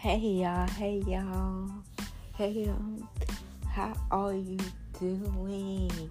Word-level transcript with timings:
Hey 0.00 0.16
y'all, 0.16 0.66
hey 0.66 1.02
y'all, 1.06 1.68
hey 2.32 2.50
y'all. 2.52 3.06
how 3.68 3.92
are 4.10 4.32
you 4.32 4.56
doing? 4.98 6.10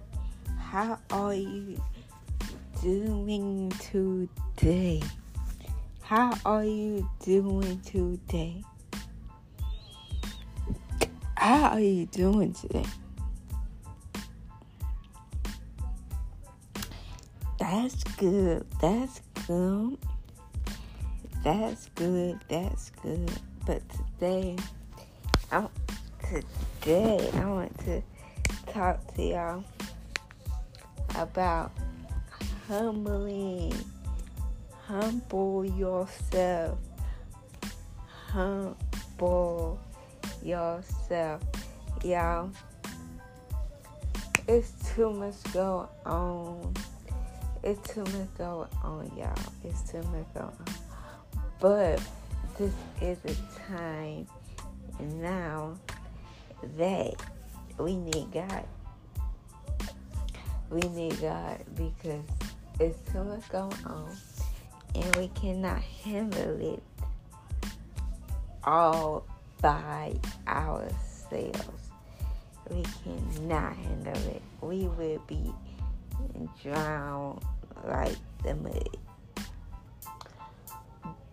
How 0.56 0.96
are 1.10 1.34
you 1.34 1.76
doing 2.80 3.72
today? 3.80 5.02
How 6.02 6.38
are 6.44 6.62
you 6.62 7.10
doing 7.24 7.80
today? 7.80 8.62
How 11.36 11.70
are 11.70 11.80
you 11.80 12.06
doing 12.06 12.54
today? 12.54 12.86
That's 17.58 18.04
good. 18.04 18.64
That's 18.80 19.20
good. 19.48 19.98
That's 21.42 21.88
good. 21.96 22.38
That's 22.48 22.90
good. 23.02 23.32
But 23.66 23.82
today, 23.90 24.56
I 25.52 25.68
today 26.80 27.30
I 27.34 27.44
want 27.44 27.78
to 27.80 28.02
talk 28.72 29.14
to 29.14 29.22
y'all 29.22 29.64
about 31.16 31.72
humbling. 32.66 33.74
Humble 34.86 35.64
yourself. 35.64 36.78
Humble 38.28 39.78
yourself, 40.42 41.42
y'all. 42.02 42.50
It's 44.48 44.72
too 44.94 45.12
much 45.12 45.34
going 45.52 45.86
on. 46.06 46.74
It's 47.62 47.92
too 47.92 48.04
much 48.04 48.34
going 48.38 48.68
on, 48.82 49.12
y'all. 49.16 49.34
It's 49.62 49.90
too 49.90 50.02
much 50.04 50.32
going 50.34 50.46
on. 50.46 50.64
But 51.60 52.00
this 52.60 52.74
is 53.00 53.18
a 53.24 53.72
time 53.72 54.26
now 55.14 55.74
that 56.76 57.14
we 57.78 57.96
need 57.96 58.30
God. 58.30 58.66
We 60.68 60.80
need 60.80 61.18
God 61.22 61.64
because 61.74 62.22
it's 62.78 62.98
too 63.10 63.24
much 63.24 63.48
going 63.48 63.72
on 63.86 64.14
and 64.94 65.16
we 65.16 65.28
cannot 65.28 65.80
handle 65.80 66.74
it 66.74 66.82
all 68.62 69.24
by 69.62 70.12
ourselves. 70.46 71.90
We 72.68 72.84
cannot 73.02 73.74
handle 73.74 74.22
it. 74.28 74.42
We 74.60 74.86
will 74.86 75.22
be 75.26 75.50
drowned 76.62 77.42
like 77.86 78.18
the 78.44 78.54
mud. 78.54 78.98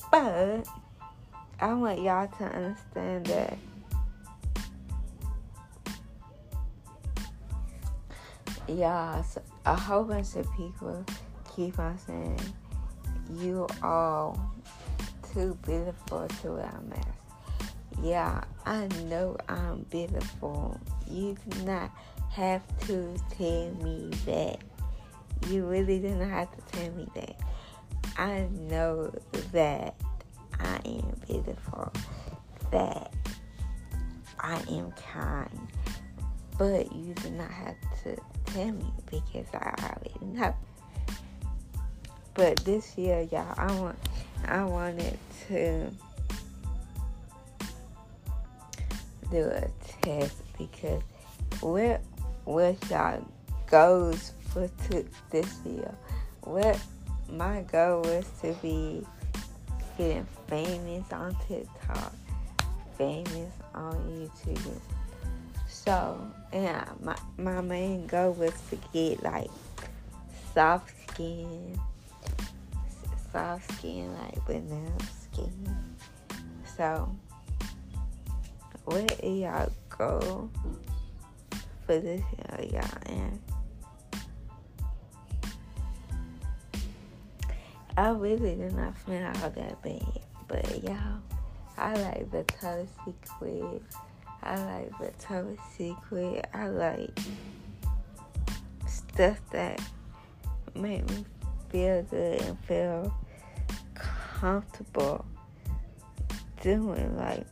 But 0.10 0.66
I 1.60 1.74
want 1.74 2.02
y'all 2.02 2.28
to 2.28 2.44
understand 2.44 3.26
that 3.26 3.58
y'all, 8.68 9.26
a 9.66 9.76
whole 9.76 10.04
bunch 10.04 10.36
of 10.36 10.48
people 10.56 11.04
keep 11.56 11.80
on 11.80 11.98
saying 11.98 12.40
you 13.34 13.68
all 13.82 14.40
too 15.34 15.58
beautiful 15.66 16.28
to 16.42 16.52
wear 16.52 16.66
a 16.66 16.90
mask. 16.90 17.08
Yeah, 18.04 18.44
I 18.68 18.88
know 19.06 19.38
I'm 19.50 19.82
beautiful. 19.90 20.80
You 21.10 21.36
do 21.50 21.66
not 21.66 21.90
have 22.30 22.62
to 22.86 23.16
tell 23.36 23.72
me 23.84 24.12
that. 24.28 24.60
You 25.50 25.66
really 25.66 26.00
do 26.00 26.10
not 26.10 26.30
have 26.30 26.56
to 26.56 26.78
tell 26.78 26.92
me 26.92 27.08
that. 27.16 27.36
I 28.16 28.48
know 28.52 29.12
that 29.52 29.96
I 30.60 30.80
am 30.86 31.22
beautiful, 31.28 31.92
that 32.72 33.14
I 34.40 34.62
am 34.70 34.92
kind, 34.92 35.68
but 36.58 36.94
you 36.96 37.14
do 37.16 37.30
not 37.32 37.52
have 37.52 37.76
to 38.04 38.18
tell 38.46 38.72
me 38.72 38.92
because 39.10 39.48
I 39.54 39.74
already 39.84 40.26
know. 40.38 40.56
But 42.34 42.58
this 42.58 42.98
year, 42.98 43.28
y'all, 43.32 43.54
I 43.58 43.80
want, 43.80 43.98
I 44.46 44.64
wanted 44.64 45.18
to 45.48 45.92
do 49.32 49.44
a 49.44 49.68
test 50.02 50.36
because 50.58 51.02
what, 51.62 52.02
what 52.46 52.78
y'all 52.90 53.26
goes 53.70 54.34
for 54.50 54.70
this 55.32 55.60
year? 55.66 55.94
What 56.42 56.80
my 57.30 57.62
goal 57.64 58.02
was 58.02 58.26
to 58.42 58.54
be 58.62 59.06
getting 59.98 60.28
famous 60.48 61.12
on 61.12 61.36
TikTok, 61.48 62.14
famous 62.98 63.52
on 63.74 63.96
YouTube. 64.46 64.80
So, 65.68 66.20
yeah, 66.54 66.86
my, 67.02 67.16
my 67.38 67.62
main 67.62 68.08
goal 68.08 68.34
was 68.34 68.54
to 68.70 68.78
get 68.94 69.24
like 69.24 69.50
soft 70.54 70.94
skin, 71.10 71.80
soft 73.32 73.72
skin, 73.74 74.14
like 74.18 74.46
vanilla 74.46 74.92
skin. 75.32 75.76
So, 76.76 77.10
what 78.86 79.20
is 79.24 79.40
y'all 79.40 79.72
goal 79.90 80.52
for 81.86 82.00
this 82.00 82.22
year, 82.22 82.82
y'all? 82.82 83.02
And 83.08 83.40
I 87.98 88.10
really 88.10 88.54
did 88.54 88.76
not 88.76 88.96
find 88.96 89.24
out 89.24 89.56
that 89.56 89.82
bad. 89.82 90.22
But 90.48 90.84
y'all, 90.84 91.20
I 91.80 91.96
like 91.96 92.32
Victoria's 92.32 92.90
Secret. 93.04 93.82
I 94.44 94.56
like 94.56 95.00
Victoria's 95.00 95.60
Secret. 95.76 96.46
I 96.54 96.68
like 96.68 97.20
stuff 98.86 99.40
that 99.52 99.82
make 100.76 101.10
me 101.10 101.26
feel 101.70 102.04
good 102.04 102.40
and 102.44 102.60
feel 102.66 103.14
comfortable 103.96 105.26
doing. 106.62 107.18
Like, 107.18 107.48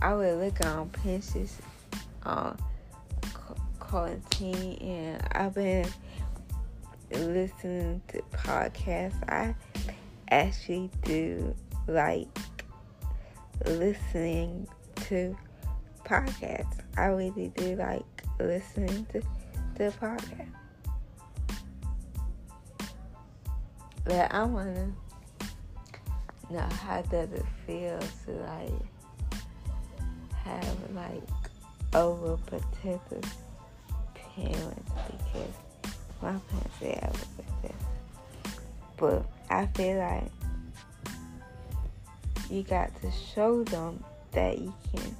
I 0.00 0.14
would 0.14 0.38
look 0.38 0.64
on 0.64 0.88
Pinterest 0.88 1.52
uh, 2.24 2.54
on 2.54 2.56
quarantine 3.78 4.78
and 4.80 5.22
I've 5.32 5.54
been 5.54 5.86
listening 7.10 8.02
to 8.08 8.22
podcasts. 8.32 9.22
I 9.28 9.54
actually 10.30 10.90
do 11.04 11.54
like 11.86 12.28
listening 13.64 14.66
to 14.96 15.36
podcasts. 16.04 16.80
I 16.96 17.06
really 17.06 17.48
do 17.56 17.76
like 17.76 18.04
listening 18.38 19.06
to 19.12 19.22
the 19.76 19.92
podcast. 20.00 20.48
But 24.04 24.32
I 24.32 24.42
wanna 24.44 24.92
know 26.50 26.68
how 26.82 27.02
does 27.02 27.30
it 27.32 27.44
feel 27.66 27.98
to 28.24 28.32
like 28.32 28.72
have 30.44 30.76
like 30.94 31.22
overprotective 31.92 33.26
parents 34.14 34.92
because 35.10 35.54
my 36.22 36.32
parents 36.32 36.78
say 36.80 36.98
I 37.02 37.08
was 37.08 37.26
like 37.38 37.62
this. 37.62 38.52
But 38.96 39.24
I 39.50 39.66
feel 39.66 39.98
like 39.98 40.30
you 42.50 42.62
got 42.62 42.90
to 43.02 43.10
show 43.10 43.62
them 43.64 44.02
that 44.32 44.58
you 44.58 44.74
can 44.92 45.16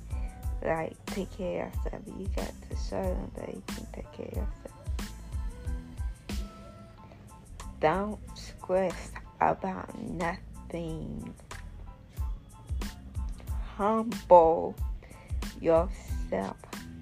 like 0.64 0.94
take 1.06 1.30
care 1.36 1.66
of 1.66 1.84
yourself. 1.84 2.02
You 2.18 2.28
got 2.34 2.52
to 2.68 2.76
show 2.88 3.02
them 3.02 3.30
that 3.36 3.48
you 3.54 3.62
can 3.66 3.86
take 3.94 4.12
care 4.12 4.26
of 4.26 4.36
yourself. 4.36 4.78
Don't 7.80 8.18
stress 8.36 9.12
about 9.40 9.96
nothing. 10.02 11.32
Humble 13.76 14.74
yourself. 15.60 16.56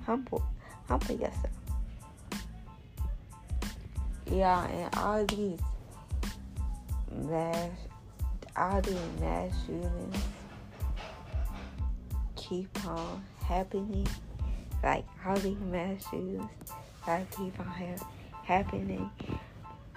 Humble 0.04 0.42
humble 0.88 1.14
yourself. 1.14 1.55
Yeah, 4.30 4.66
and 4.66 4.94
all 4.96 5.24
these 5.24 5.60
mass, 7.12 7.70
all 8.56 8.80
these 8.80 9.20
mass 9.20 9.52
shootings 9.66 10.16
keep 12.34 12.86
on 12.86 13.24
happening. 13.44 14.06
Like 14.82 15.04
all 15.24 15.36
these 15.36 15.58
mass 15.60 16.02
shootings 16.10 16.50
that 17.06 17.30
keep 17.30 17.58
on 17.60 17.66
ha- 17.66 18.08
happening. 18.44 19.10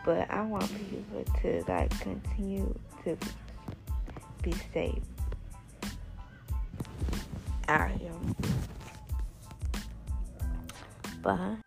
But 0.06 0.30
I 0.32 0.42
want 0.44 0.70
people 0.90 1.24
to 1.42 1.64
like 1.68 2.00
continue 2.00 2.74
to 3.04 3.18
be 4.42 4.54
safe 4.74 5.04
out 7.68 7.92
here. 7.92 8.12
Bye. 11.22 11.58